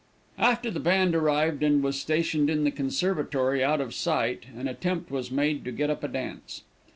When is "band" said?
0.79-1.13